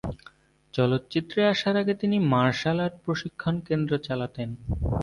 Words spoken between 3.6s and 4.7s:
কেন্দ্র চালাতেন।